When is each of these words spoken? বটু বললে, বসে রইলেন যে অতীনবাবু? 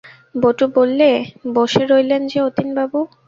বটু 0.35 0.65
বললে, 0.77 1.09
বসে 1.55 1.83
রইলেন 1.91 2.21
যে 2.27 2.37
অতীনবাবু? 2.41 2.99